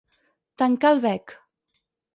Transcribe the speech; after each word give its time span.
Tancar 0.61 0.93
el 0.97 1.05
bec. 1.07 1.37